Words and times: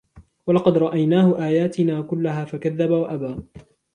ولقد 0.47 0.77
أريناه 0.77 1.45
آياتنا 1.45 2.01
كلها 2.01 2.45
فكذب 2.45 2.89
وأبى 2.91 3.35